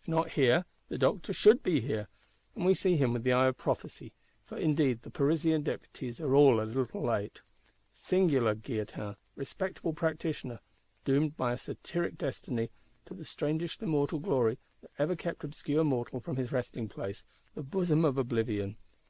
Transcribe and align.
If 0.00 0.08
not 0.08 0.30
here, 0.30 0.64
the 0.88 0.96
Doctor 0.96 1.34
should 1.34 1.62
be 1.62 1.82
here, 1.82 2.08
and 2.56 2.64
we 2.64 2.72
see 2.72 2.96
him 2.96 3.12
with 3.12 3.22
the 3.22 3.34
eye 3.34 3.48
of 3.48 3.58
prophecy: 3.58 4.14
for 4.42 4.56
indeed 4.56 5.02
the 5.02 5.10
Parisian 5.10 5.62
Deputies 5.62 6.22
are 6.22 6.34
all 6.34 6.58
a 6.58 6.64
little 6.64 7.02
late. 7.02 7.42
Singular 7.92 8.54
Guillotin, 8.54 9.16
respectable 9.36 9.92
practitioner: 9.92 10.60
doomed 11.04 11.36
by 11.36 11.52
a 11.52 11.58
satiric 11.58 12.16
destiny 12.16 12.70
to 13.04 13.12
the 13.12 13.26
strangest 13.26 13.82
immortal 13.82 14.20
glory 14.20 14.56
that 14.80 14.92
ever 14.98 15.14
kept 15.14 15.44
obscure 15.44 15.84
mortal 15.84 16.18
from 16.18 16.36
his 16.36 16.50
resting 16.50 16.88
place, 16.88 17.22
the 17.54 17.62
bosom 17.62 18.06
of 18.06 18.16
oblivion! 18.16 18.78